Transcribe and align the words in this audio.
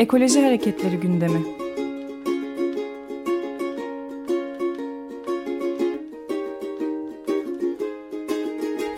Ekoloji 0.00 0.40
Hareketleri 0.40 0.96
gündemi. 0.96 1.42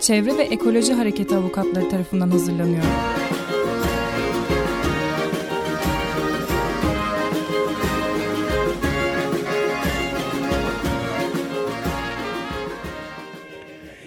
Çevre 0.01 0.37
ve 0.37 0.43
Ekoloji 0.43 0.93
Hareketi 0.93 1.35
avukatları 1.35 1.89
tarafından 1.89 2.29
hazırlanıyor. 2.29 2.83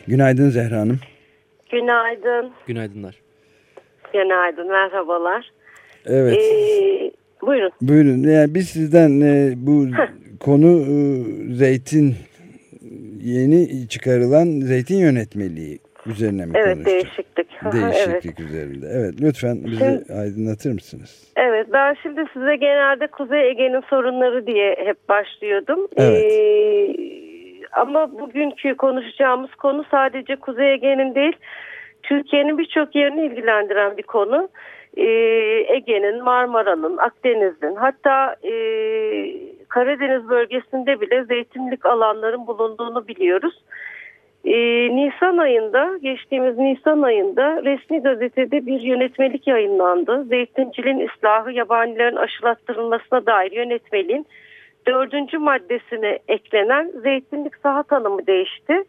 Günaydın 0.06 0.48
Zehra 0.48 0.80
Hanım. 0.80 1.00
Günaydın. 1.70 2.52
Günaydınlar. 2.66 3.14
Günaydın, 4.12 4.68
merhabalar. 4.68 5.55
Evet. 6.06 6.34
Ee, 6.36 7.10
buyurun. 7.42 7.70
Buyurun. 7.80 8.22
Yani 8.28 8.54
biz 8.54 8.68
sizden 8.68 9.20
e, 9.20 9.52
bu 9.56 9.86
konu 10.40 10.80
e, 10.80 10.96
zeytin 11.54 12.14
yeni 13.22 13.88
çıkarılan 13.88 14.46
zeytin 14.60 14.96
yönetmeliği 14.96 15.78
üzerine 16.06 16.46
mi 16.46 16.52
Evet, 16.54 16.74
konuşacağız? 16.74 16.86
değişiklik. 16.86 17.46
Değişiklik 17.72 18.40
evet. 18.40 18.50
üzerinde. 18.50 18.86
Evet, 18.92 19.14
lütfen 19.20 19.64
bizi 19.64 19.78
Şimdi- 19.78 20.12
aydınlatır 20.20 20.72
mısınız? 20.72 21.32
Evet, 21.36 21.66
ben 21.72 21.96
şimdi 22.02 22.24
size 22.32 22.56
genelde 22.56 23.06
Kuzey 23.06 23.50
Ege'nin 23.50 23.80
sorunları 23.90 24.46
diye 24.46 24.76
hep 24.84 25.08
başlıyordum. 25.08 25.88
Evet. 25.96 26.24
Ee, 26.32 26.96
ama 27.72 28.12
bugünkü 28.20 28.74
konuşacağımız 28.76 29.50
konu 29.54 29.84
sadece 29.90 30.36
Kuzey 30.36 30.72
Ege'nin 30.72 31.14
değil, 31.14 31.36
Türkiye'nin 32.02 32.58
birçok 32.58 32.94
yerini 32.94 33.26
ilgilendiren 33.26 33.96
bir 33.96 34.02
konu. 34.02 34.48
Ee, 34.96 35.66
Ege'nin, 35.68 36.24
Marmara'nın, 36.24 36.96
Akdeniz'in 36.96 37.74
hatta 37.74 38.36
e, 38.42 38.52
Karadeniz 39.68 40.28
bölgesinde 40.28 41.00
bile 41.00 41.24
zeytinlik 41.24 41.86
alanların 41.86 42.46
bulunduğunu 42.46 43.08
biliyoruz. 43.08 43.62
Ee, 44.44 44.96
Nisan 44.96 45.36
ayında, 45.36 45.98
geçtiğimiz 46.02 46.58
Nisan 46.58 47.02
ayında 47.02 47.62
resmi 47.64 48.02
gazetede 48.02 48.66
bir 48.66 48.80
yönetmelik 48.80 49.46
yayınlandı. 49.46 50.24
Zeytinciliğin 50.24 51.08
ıslahı 51.08 51.52
yabanilerin 51.52 52.16
aşılattırılmasına 52.16 53.26
dair 53.26 53.52
yönetmeliğin 53.52 54.26
dördüncü 54.86 55.38
maddesine 55.38 56.18
eklenen 56.28 56.92
zeytinlik 57.02 57.56
saha 57.56 57.82
tanımı 57.82 58.26
değişti. 58.26 58.84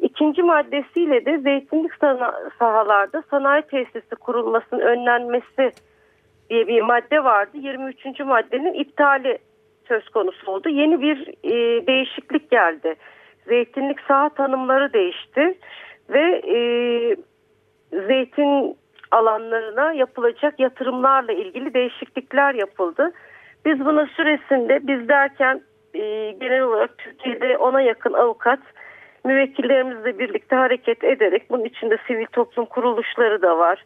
İkinci 0.00 0.42
maddesiyle 0.42 1.24
de 1.24 1.38
zeytinlik 1.38 1.92
sahalarda 2.58 3.22
sanayi 3.30 3.62
tesisi 3.62 4.16
kurulmasının 4.20 4.80
önlenmesi 4.80 5.72
diye 6.50 6.68
bir 6.68 6.82
madde 6.82 7.24
vardı. 7.24 7.50
23. 7.54 8.20
maddenin 8.20 8.74
iptali 8.74 9.38
söz 9.88 10.08
konusu 10.08 10.52
oldu. 10.52 10.68
Yeni 10.68 11.00
bir 11.00 11.28
e, 11.44 11.86
değişiklik 11.86 12.50
geldi. 12.50 12.94
Zeytinlik 13.46 14.00
saha 14.00 14.28
tanımları 14.28 14.92
değişti 14.92 15.58
ve 16.10 16.42
e, 16.46 16.58
zeytin 18.06 18.76
alanlarına 19.10 19.92
yapılacak 19.92 20.60
yatırımlarla 20.60 21.32
ilgili 21.32 21.74
değişiklikler 21.74 22.54
yapıldı. 22.54 23.12
Biz 23.64 23.80
buna 23.84 24.06
süresinde 24.06 24.86
biz 24.86 25.08
derken 25.08 25.60
e, 25.94 26.30
genel 26.40 26.62
olarak 26.62 26.98
Türkiye'de 26.98 27.58
ona 27.58 27.80
yakın 27.80 28.12
avukat 28.12 28.60
müvekkillerimizle 29.24 30.18
birlikte 30.18 30.56
hareket 30.56 31.04
ederek 31.04 31.50
bunun 31.50 31.64
içinde 31.64 31.98
sivil 32.06 32.26
toplum 32.26 32.66
kuruluşları 32.66 33.42
da 33.42 33.58
var. 33.58 33.84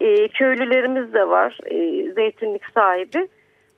E, 0.00 0.28
köylülerimiz 0.28 1.14
de 1.14 1.28
var 1.28 1.58
e, 1.66 1.76
zeytinlik 2.12 2.62
sahibi. 2.74 3.28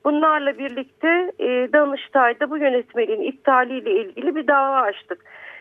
Bunlarla 0.05 0.59
birlikte 0.59 1.33
e, 1.39 1.73
Danıştay'da 1.73 2.51
bu 2.51 2.59
yönetmeliğin 2.59 3.23
iptaliyle 3.23 3.91
ilgili 3.91 4.35
bir 4.35 4.47
dava 4.47 4.81
açtık. 4.81 5.19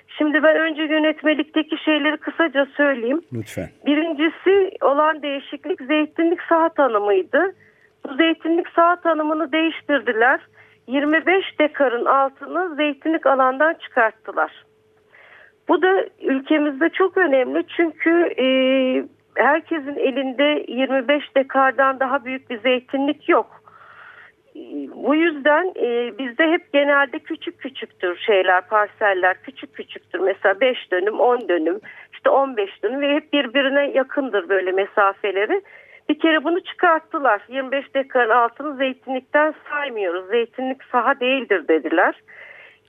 Şimdi 0.07 0.43
ben 0.43 0.55
önce 0.55 0.81
yönetmelikteki 0.81 1.77
şeyleri 1.85 2.17
kısaca 2.17 2.67
söyleyeyim. 2.77 3.21
Lütfen. 3.33 3.69
Birincisi 3.85 4.71
olan 4.81 5.21
değişiklik 5.21 5.81
zeytinlik 5.81 6.41
saha 6.41 6.69
tanımıydı. 6.69 7.55
Bu 8.05 8.15
zeytinlik 8.15 8.69
saha 8.69 8.95
tanımını 8.95 9.51
değiştirdiler. 9.51 10.39
25 10.87 11.59
dekarın 11.59 12.05
altını 12.05 12.75
zeytinlik 12.75 13.25
alandan 13.25 13.73
çıkarttılar. 13.73 14.51
Bu 15.67 15.81
da 15.81 16.05
ülkemizde 16.21 16.89
çok 16.89 17.17
önemli 17.17 17.63
çünkü 17.77 18.33
e, 18.37 18.47
herkesin 19.35 19.95
elinde 19.95 20.65
25 20.67 21.35
dekardan 21.35 21.99
daha 21.99 22.25
büyük 22.25 22.49
bir 22.49 22.59
zeytinlik 22.59 23.29
yok. 23.29 23.65
Bu 24.95 25.15
yüzden 25.15 25.73
e, 25.75 26.17
bizde 26.17 26.51
hep 26.51 26.73
genelde 26.73 27.19
küçük 27.19 27.59
küçüktür 27.59 28.17
şeyler, 28.17 28.67
parseller 28.67 29.41
küçük 29.43 29.73
küçüktür. 29.73 30.19
Mesela 30.19 30.59
5 30.59 30.91
dönüm, 30.91 31.19
10 31.19 31.49
dönüm, 31.49 31.79
işte 32.13 32.29
15 32.29 32.83
dönüm 32.83 33.01
ve 33.01 33.15
hep 33.15 33.33
birbirine 33.33 33.91
yakındır 33.91 34.49
böyle 34.49 34.71
mesafeleri. 34.71 35.61
Bir 36.09 36.19
kere 36.19 36.43
bunu 36.43 36.59
çıkarttılar. 36.59 37.41
25 37.49 37.95
dekarın 37.95 38.29
altını 38.29 38.75
zeytinlikten 38.75 39.53
saymıyoruz. 39.69 40.27
Zeytinlik 40.27 40.83
saha 40.83 41.19
değildir 41.19 41.67
dediler. 41.67 42.15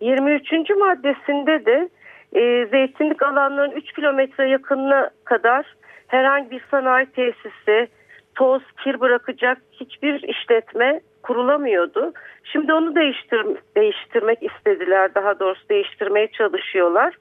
23. 0.00 0.52
maddesinde 0.70 1.66
de 1.66 1.88
e, 2.36 2.66
zeytinlik 2.66 3.22
alanların 3.22 3.70
3 3.70 3.92
kilometre 3.92 4.48
yakınına 4.48 5.10
kadar 5.24 5.66
herhangi 6.06 6.50
bir 6.50 6.62
sanayi 6.70 7.06
tesisi, 7.06 7.88
toz, 8.34 8.62
kir 8.84 9.00
bırakacak 9.00 9.58
hiçbir 9.72 10.22
işletme 10.22 11.00
kurulamıyordu. 11.22 12.12
Şimdi 12.44 12.72
onu 12.72 12.94
değiştir, 12.94 13.46
değiştirmek 13.76 14.42
istediler. 14.42 15.14
Daha 15.14 15.38
doğrusu 15.40 15.68
değiştirmeye 15.68 16.28
çalışıyorlar. 16.28 17.14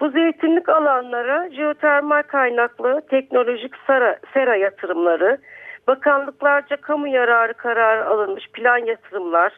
Bu 0.00 0.10
zeytinlik 0.10 0.68
alanlara 0.68 1.50
jeotermal 1.50 2.22
kaynaklı 2.22 3.02
teknolojik 3.10 3.72
sera, 3.86 4.18
sera 4.34 4.56
yatırımları, 4.56 5.38
bakanlıklarca 5.86 6.76
kamu 6.76 7.08
yararı 7.08 7.54
kararı 7.54 8.06
alınmış 8.06 8.48
plan 8.52 8.78
yatırımlar, 8.78 9.52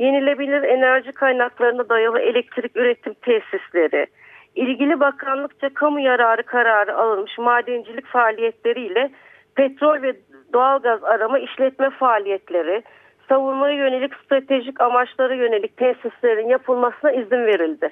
yenilebilir 0.00 0.62
enerji 0.62 1.12
kaynaklarına 1.12 1.88
dayalı 1.88 2.20
elektrik 2.20 2.76
üretim 2.76 3.14
tesisleri, 3.14 4.06
ilgili 4.54 5.00
bakanlıkça 5.00 5.74
kamu 5.74 6.00
yararı 6.00 6.42
kararı 6.42 6.96
alınmış 6.96 7.38
madencilik 7.38 8.06
faaliyetleriyle 8.06 9.10
petrol 9.54 10.02
ve 10.02 10.16
doğalgaz 10.52 11.04
arama 11.04 11.38
işletme 11.38 11.90
faaliyetleri, 11.90 12.82
savunmaya 13.28 13.74
yönelik 13.76 14.14
stratejik 14.14 14.80
amaçlara 14.80 15.34
yönelik 15.34 15.76
tesislerin 15.76 16.48
yapılmasına 16.48 17.12
izin 17.12 17.46
verildi. 17.46 17.90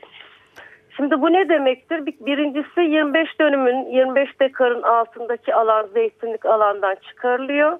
Şimdi 0.96 1.20
bu 1.20 1.32
ne 1.32 1.48
demektir? 1.48 2.06
Bir- 2.06 2.26
Birincisi 2.26 2.80
25 2.80 3.40
dönümün 3.40 3.86
25 3.86 4.40
dekarın 4.40 4.82
altındaki 4.82 5.54
alan 5.54 5.86
zeytinlik 5.86 6.46
alandan 6.46 6.94
çıkarılıyor. 7.08 7.78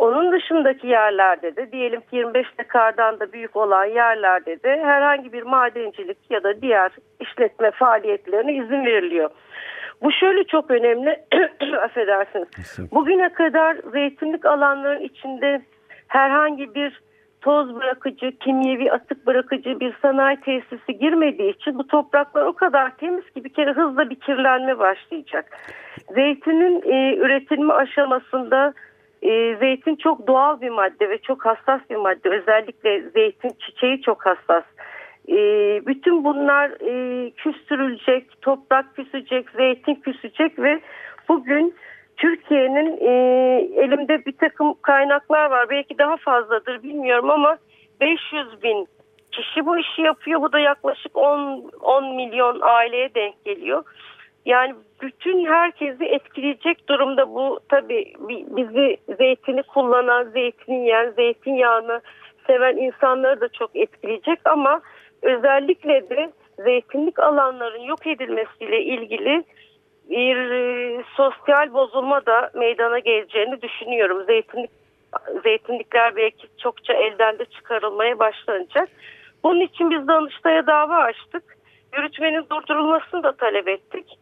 Onun 0.00 0.32
dışındaki 0.32 0.86
yerlerde 0.86 1.56
de 1.56 1.72
diyelim 1.72 2.00
ki 2.00 2.16
25 2.16 2.46
dekardan 2.58 3.20
da 3.20 3.32
büyük 3.32 3.56
olan 3.56 3.84
yerlerde 3.84 4.62
de 4.62 4.80
herhangi 4.84 5.32
bir 5.32 5.42
madencilik 5.42 6.18
ya 6.30 6.42
da 6.42 6.62
diğer 6.62 6.92
işletme 7.20 7.70
faaliyetlerine 7.70 8.54
izin 8.54 8.84
veriliyor. 8.84 9.30
Bu 10.02 10.12
şöyle 10.12 10.44
çok 10.44 10.70
önemli, 10.70 11.20
affedersiniz. 11.82 12.48
Bugüne 12.92 13.32
kadar 13.32 13.76
zeytinlik 13.92 14.46
alanların 14.46 15.02
içinde 15.02 15.62
herhangi 16.08 16.74
bir 16.74 17.00
toz 17.40 17.74
bırakıcı, 17.74 18.32
kimyevi 18.38 18.92
atık 18.92 19.26
bırakıcı 19.26 19.80
bir 19.80 19.94
sanayi 20.02 20.40
tesisi 20.40 20.98
girmediği 20.98 21.54
için 21.54 21.78
bu 21.78 21.86
topraklar 21.86 22.42
o 22.42 22.52
kadar 22.52 22.96
temiz 22.96 23.30
ki 23.30 23.44
bir 23.44 23.52
kere 23.52 23.72
hızla 23.72 24.10
bir 24.10 24.20
kirlenme 24.20 24.78
başlayacak. 24.78 25.44
Zeytinin 26.14 26.82
e, 26.82 27.16
üretilme 27.16 27.72
aşamasında 27.72 28.74
e, 29.22 29.56
zeytin 29.56 29.96
çok 29.96 30.26
doğal 30.26 30.60
bir 30.60 30.70
madde 30.70 31.10
ve 31.10 31.18
çok 31.18 31.46
hassas 31.46 31.80
bir 31.90 31.96
madde. 31.96 32.28
Özellikle 32.28 33.00
zeytin 33.00 33.52
çiçeği 33.60 34.02
çok 34.02 34.26
hassas. 34.26 34.64
E, 35.28 35.36
bütün 35.86 36.24
bunlar 36.24 36.70
e, 36.70 37.30
küstürülecek, 37.30 38.42
toprak 38.42 38.96
küsecek, 38.96 39.50
zeytin 39.50 39.94
küsecek 39.94 40.58
ve 40.58 40.80
bugün 41.28 41.74
Türkiye'nin 42.16 42.98
e, 43.00 43.12
elimde 43.84 44.24
bir 44.26 44.36
takım 44.36 44.74
kaynaklar 44.82 45.50
var. 45.50 45.70
Belki 45.70 45.98
daha 45.98 46.16
fazladır 46.16 46.82
bilmiyorum 46.82 47.30
ama 47.30 47.58
500 48.00 48.62
bin 48.62 48.88
kişi 49.32 49.66
bu 49.66 49.78
işi 49.78 50.02
yapıyor. 50.02 50.40
Bu 50.42 50.52
da 50.52 50.58
yaklaşık 50.58 51.16
10, 51.16 51.70
10 51.80 52.14
milyon 52.14 52.58
aileye 52.60 53.14
denk 53.14 53.44
geliyor. 53.44 53.84
Yani 54.46 54.74
bütün 55.02 55.46
herkesi 55.46 56.04
etkileyecek 56.04 56.88
durumda 56.88 57.34
bu 57.34 57.60
tabii 57.68 58.12
bi- 58.18 58.46
bizi 58.56 58.96
zeytini 59.18 59.62
kullanan, 59.62 60.24
zeytini 60.24 60.76
yiyen, 60.80 61.10
zeytinyağını 61.10 62.00
seven 62.46 62.76
insanları 62.76 63.40
da 63.40 63.48
çok 63.48 63.76
etkileyecek 63.76 64.38
ama 64.44 64.80
özellikle 65.22 66.10
de 66.10 66.30
zeytinlik 66.58 67.18
alanların 67.18 67.82
yok 67.82 68.06
edilmesiyle 68.06 68.82
ilgili 68.82 69.44
bir 70.10 70.36
e, 70.50 71.02
sosyal 71.16 71.72
bozulma 71.72 72.26
da 72.26 72.50
meydana 72.54 72.98
geleceğini 72.98 73.62
düşünüyorum. 73.62 74.24
Zeytinlik 74.24 74.70
zeytinlikler 75.44 76.16
belki 76.16 76.46
çokça 76.58 76.92
elden 76.92 77.38
de 77.38 77.44
çıkarılmaya 77.44 78.18
başlanacak. 78.18 78.88
Bunun 79.44 79.60
için 79.60 79.90
biz 79.90 80.08
Danıştay'a 80.08 80.66
dava 80.66 80.96
açtık. 80.96 81.42
Yürütmenin 81.96 82.46
durdurulmasını 82.50 83.22
da 83.22 83.32
talep 83.32 83.68
ettik. 83.68 84.18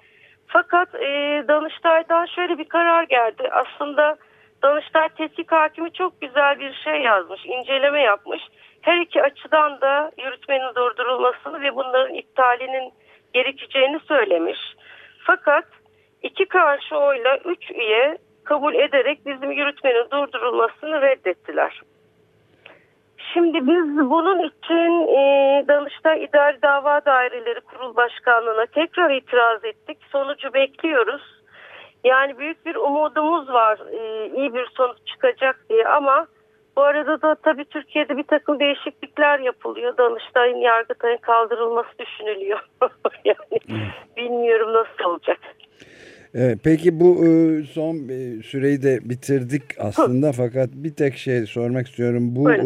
Fakat 0.48 0.94
e, 0.94 1.44
Danıştay'dan 1.48 2.26
şöyle 2.26 2.58
bir 2.58 2.64
karar 2.64 3.02
geldi. 3.02 3.50
Aslında 3.52 4.16
Danıştay 4.62 5.08
Tetkik 5.08 5.52
Hakimi 5.52 5.92
çok 5.92 6.20
güzel 6.20 6.58
bir 6.60 6.74
şey 6.74 7.02
yazmış, 7.02 7.46
inceleme 7.46 8.02
yapmış. 8.02 8.42
Her 8.80 9.00
iki 9.00 9.22
açıdan 9.22 9.80
da 9.80 10.12
yürütmenin 10.18 10.74
durdurulmasını 10.74 11.60
ve 11.60 11.76
bunların 11.76 12.14
iptalinin 12.14 12.92
gerekeceğini 13.34 14.00
söylemiş. 14.08 14.58
Fakat 15.18 15.64
iki 16.22 16.46
karşı 16.46 16.96
oyla 16.96 17.38
üç 17.38 17.70
üye 17.70 18.18
kabul 18.44 18.74
ederek 18.74 19.26
bizim 19.26 19.52
yürütmenin 19.52 20.10
durdurulmasını 20.10 21.02
reddettiler. 21.02 21.80
Şimdi 23.38 23.66
biz 23.66 24.10
bunun 24.10 24.38
için 24.38 25.08
e, 25.08 25.64
Danıştay 25.68 26.24
İdari 26.24 26.62
Dava 26.62 27.04
Daireleri 27.04 27.60
Kurul 27.60 27.96
Başkanlığı'na 27.96 28.66
tekrar 28.66 29.10
itiraz 29.10 29.64
ettik. 29.64 29.98
Sonucu 30.12 30.54
bekliyoruz. 30.54 31.22
Yani 32.04 32.38
büyük 32.38 32.66
bir 32.66 32.74
umudumuz 32.74 33.48
var 33.48 33.78
e, 33.92 34.30
iyi 34.36 34.54
bir 34.54 34.66
sonuç 34.76 34.98
çıkacak 35.06 35.64
diye 35.70 35.88
ama 35.88 36.26
bu 36.76 36.82
arada 36.82 37.22
da 37.22 37.34
tabii 37.34 37.64
Türkiye'de 37.64 38.16
bir 38.16 38.22
takım 38.22 38.60
değişiklikler 38.60 39.38
yapılıyor. 39.38 39.96
Danıştay'ın 39.96 40.56
Yargıtay'ın 40.56 41.16
kaldırılması 41.16 41.98
düşünülüyor. 41.98 42.60
yani 43.24 43.60
bilmiyorum 44.16 44.72
nasıl 44.72 45.10
olacak. 45.10 45.38
Evet, 46.40 46.58
peki 46.64 47.00
bu 47.00 47.24
e, 47.26 47.28
son 47.62 47.94
e, 47.94 48.42
süreyi 48.42 48.82
de 48.82 48.98
bitirdik 49.10 49.62
aslında 49.80 50.32
fakat 50.32 50.68
bir 50.72 50.94
tek 50.94 51.16
şey 51.16 51.46
sormak 51.46 51.86
istiyorum. 51.86 52.22
Bu 52.36 52.52
e, 52.52 52.60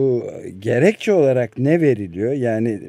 gerekçe 0.58 1.12
olarak 1.12 1.50
ne 1.58 1.80
veriliyor? 1.80 2.32
Yani 2.32 2.80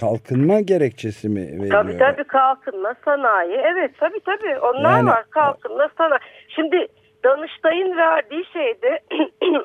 kalkınma 0.00 0.60
gerekçesi 0.60 1.28
mi 1.28 1.40
veriliyor? 1.40 1.70
Tabii 1.70 1.98
tabii 1.98 2.24
kalkınma 2.24 2.94
sanayi. 3.04 3.54
Evet 3.54 3.90
tabii 4.00 4.20
tabii 4.20 4.58
onlar 4.58 4.96
yani, 4.96 5.08
var 5.08 5.24
kalkınma 5.30 5.88
sanayi. 5.98 6.20
Şimdi 6.48 6.86
Danıştay'ın 7.24 7.96
verdiği 7.96 8.44
şeyde 8.52 9.00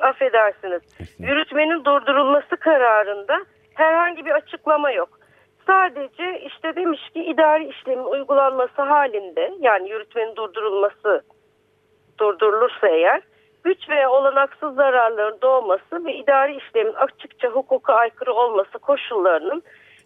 affedersiniz 0.02 0.82
yürütmenin 1.18 1.84
durdurulması 1.84 2.56
kararında 2.56 3.44
herhangi 3.74 4.24
bir 4.26 4.30
açıklama 4.30 4.90
yok. 4.90 5.21
Sadece 5.66 6.40
işte 6.40 6.76
demiş 6.76 7.10
ki 7.14 7.24
idari 7.24 7.68
işlemin 7.68 8.04
uygulanması 8.04 8.82
halinde 8.82 9.52
yani 9.60 9.90
yürütmenin 9.90 10.36
durdurulması 10.36 11.22
durdurulursa 12.18 12.88
eğer 12.88 13.22
güç 13.64 13.88
veya 13.88 14.10
olanaksız 14.10 14.74
zararların 14.74 15.38
doğması 15.42 16.04
ve 16.04 16.14
idari 16.14 16.56
işlemin 16.56 16.92
açıkça 16.92 17.48
hukuka 17.48 17.94
aykırı 17.94 18.32
olması 18.32 18.78
koşullarının 18.78 19.62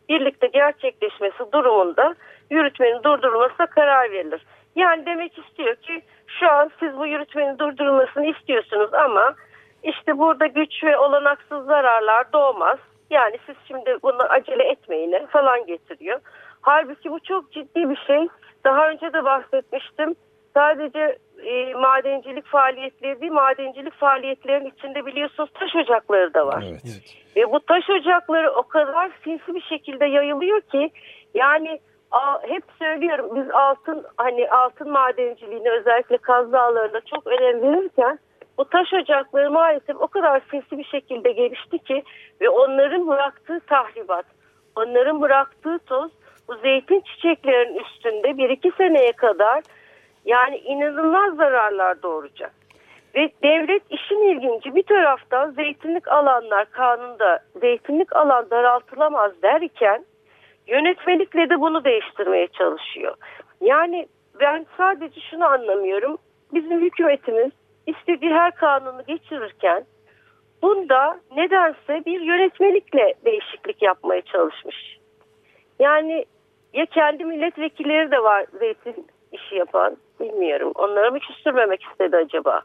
birlikte 0.08 0.46
gerçekleşmesi 0.46 1.52
durumunda 1.52 2.14
yürütmenin 2.50 3.02
durdurulmasına 3.02 3.66
karar 3.66 4.10
verilir. 4.10 4.46
Yani 4.76 5.06
demek 5.06 5.38
istiyor 5.38 5.76
ki 5.76 6.02
şu 6.26 6.52
an 6.52 6.70
siz 6.80 6.98
bu 6.98 7.06
yürütmenin 7.06 7.58
durdurulmasını 7.58 8.26
istiyorsunuz 8.26 8.94
ama 8.94 9.34
işte 9.82 10.18
burada 10.18 10.46
güç 10.46 10.84
ve 10.84 10.98
olanaksız 10.98 11.66
zararlar 11.66 12.32
doğmaz. 12.32 12.78
Yani 13.10 13.36
siz 13.46 13.56
şimdi 13.68 13.96
bunu 14.02 14.22
acele 14.22 14.64
etmeyin 14.64 15.26
falan 15.26 15.66
getiriyor. 15.66 16.20
Halbuki 16.60 17.10
bu 17.10 17.20
çok 17.20 17.52
ciddi 17.52 17.90
bir 17.90 17.96
şey. 18.06 18.28
Daha 18.64 18.90
önce 18.90 19.12
de 19.12 19.24
bahsetmiştim. 19.24 20.14
Sadece 20.54 21.18
e, 21.44 21.74
madencilik 21.74 22.46
faaliyetleri 22.46 23.20
değil, 23.20 23.32
madencilik 23.32 23.94
faaliyetlerinin 23.94 24.70
içinde 24.70 25.06
biliyorsunuz 25.06 25.50
taş 25.54 25.76
ocakları 25.76 26.34
da 26.34 26.46
var. 26.46 26.64
Evet. 26.68 27.16
Ve 27.36 27.52
bu 27.52 27.60
taş 27.60 27.90
ocakları 27.90 28.52
o 28.52 28.62
kadar 28.62 29.10
sinsi 29.24 29.54
bir 29.54 29.62
şekilde 29.62 30.06
yayılıyor 30.06 30.60
ki 30.60 30.90
yani 31.34 31.80
a, 32.10 32.42
hep 32.42 32.64
söylüyorum 32.78 33.30
biz 33.34 33.50
altın 33.50 34.06
hani 34.16 34.50
altın 34.50 34.90
madenciliğini 34.90 35.70
özellikle 35.70 36.18
Kaz 36.18 36.52
Dağları'na 36.52 37.00
çok 37.00 37.26
önem 37.26 37.62
verirken 37.62 38.18
bu 38.58 38.64
taş 38.64 38.92
ocakları 38.92 39.50
maalesef 39.50 39.96
o 40.00 40.08
kadar 40.08 40.42
sinsi 40.50 40.78
bir 40.78 40.84
şekilde 40.84 41.32
gelişti 41.32 41.78
ki 41.78 42.02
ve 42.40 42.48
onların 42.48 43.06
bıraktığı 43.08 43.60
tahribat, 43.60 44.26
onların 44.76 45.20
bıraktığı 45.20 45.78
toz 45.78 46.10
bu 46.48 46.54
zeytin 46.54 47.00
çiçeklerinin 47.00 47.78
üstünde 47.78 48.38
bir 48.38 48.50
iki 48.50 48.70
seneye 48.76 49.12
kadar 49.12 49.62
yani 50.24 50.56
inanılmaz 50.56 51.36
zararlar 51.36 52.02
doğuracak. 52.02 52.52
Ve 53.14 53.30
devlet 53.42 53.82
işin 53.90 54.22
ilginci 54.22 54.74
bir 54.74 54.82
taraftan 54.82 55.50
zeytinlik 55.50 56.08
alanlar 56.08 56.70
kanunda 56.70 57.40
zeytinlik 57.60 58.16
alan 58.16 58.50
daraltılamaz 58.50 59.42
derken 59.42 60.04
yönetmelikle 60.66 61.50
de 61.50 61.60
bunu 61.60 61.84
değiştirmeye 61.84 62.46
çalışıyor. 62.46 63.14
Yani 63.60 64.06
ben 64.40 64.66
sadece 64.76 65.20
şunu 65.20 65.44
anlamıyorum. 65.44 66.18
Bizim 66.54 66.80
hükümetimiz 66.80 67.52
istediği 67.86 68.34
her 68.34 68.54
kanunu 68.54 69.02
geçirirken 69.06 69.84
bunda 70.62 71.20
nedense 71.36 72.04
bir 72.06 72.20
yönetmelikle 72.20 73.14
değişiklik 73.24 73.82
yapmaya 73.82 74.22
çalışmış. 74.22 74.98
Yani 75.78 76.24
ya 76.72 76.86
kendi 76.86 77.24
milletvekilleri 77.24 78.10
de 78.10 78.22
var 78.22 78.46
zeytin 78.58 79.06
işi 79.32 79.56
yapan 79.56 79.96
bilmiyorum. 80.20 80.72
Onları 80.74 81.12
mı 81.12 81.18
küstürmemek 81.18 81.82
istedi 81.82 82.16
acaba? 82.16 82.62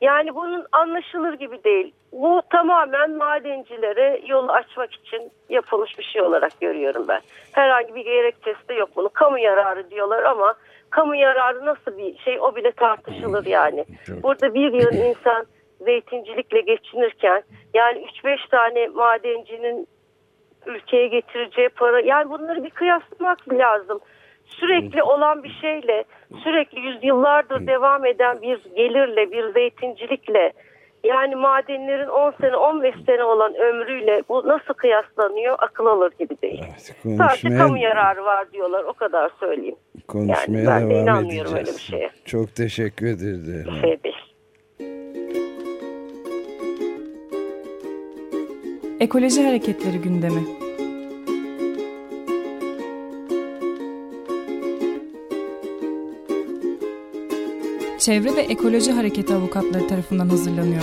Yani 0.00 0.34
bunun 0.34 0.66
anlaşılır 0.72 1.32
gibi 1.32 1.64
değil. 1.64 1.92
Bu 2.12 2.42
tamamen 2.50 3.10
madencilere 3.10 4.20
yolu 4.26 4.52
açmak 4.52 4.94
için 4.94 5.32
yapılmış 5.48 5.98
bir 5.98 6.04
şey 6.04 6.22
olarak 6.22 6.60
görüyorum 6.60 7.04
ben. 7.08 7.20
Herhangi 7.52 7.94
bir 7.94 8.04
gerekçesi 8.04 8.68
de 8.68 8.74
yok 8.74 8.88
bunu. 8.96 9.08
Kamu 9.08 9.38
yararı 9.38 9.90
diyorlar 9.90 10.22
ama 10.22 10.54
kamu 10.90 11.16
yararı 11.16 11.66
nasıl 11.66 11.98
bir 11.98 12.18
şey 12.18 12.40
o 12.40 12.56
bile 12.56 12.72
tartışılır 12.72 13.46
yani. 13.46 13.84
Burada 14.22 14.54
bir 14.54 14.72
yıl 14.72 14.92
insan 15.08 15.46
zeytincilikle 15.80 16.60
geçinirken 16.60 17.42
yani 17.74 18.06
3-5 18.24 18.50
tane 18.50 18.86
madencinin 18.86 19.88
ülkeye 20.66 21.06
getireceği 21.06 21.68
para 21.68 22.00
yani 22.00 22.30
bunları 22.30 22.64
bir 22.64 22.70
kıyaslamak 22.70 23.52
lazım. 23.52 24.00
Sürekli 24.46 25.02
olan 25.02 25.44
bir 25.44 25.58
şeyle 25.60 26.04
sürekli 26.44 26.80
yüzyıllardır 26.80 27.66
devam 27.66 28.06
eden 28.06 28.42
bir 28.42 28.64
gelirle 28.76 29.32
bir 29.32 29.52
zeytincilikle 29.52 30.52
yani 31.04 31.36
madenlerin 31.36 32.08
10 32.08 32.30
sene 32.40 32.56
15 32.56 32.94
sene 33.06 33.24
olan 33.24 33.54
ömrüyle 33.54 34.22
bu 34.28 34.48
nasıl 34.48 34.74
kıyaslanıyor 34.74 35.56
akıl 35.58 35.86
alır 35.86 36.12
gibi 36.18 36.42
değil. 36.42 36.64
Evet, 36.64 36.94
konuşmaya... 37.02 37.28
Sadece 37.28 37.58
kamu 37.58 37.78
yararı 37.78 38.24
var 38.24 38.52
diyorlar 38.52 38.84
o 38.84 38.92
kadar 38.92 39.30
söyleyeyim. 39.40 39.76
Konuşmaya 40.08 40.62
yani 40.64 40.90
ben 40.90 40.90
de 40.90 41.02
inanmıyorum 41.02 41.56
edeceğiz. 41.56 41.68
öyle 41.68 41.78
bir 41.78 41.82
şeye. 41.82 42.10
Çok 42.24 42.54
teşekkür 42.54 43.06
ederim. 43.06 43.72
Şey 43.80 43.98
Ekoloji 49.00 49.42
Hareketleri 49.46 49.98
gündemi. 49.98 50.40
Çevre 57.98 58.36
ve 58.36 58.40
Ekoloji 58.40 58.92
Hareketi 58.92 59.34
avukatları 59.34 59.88
tarafından 59.88 60.28
hazırlanıyor. 60.28 60.82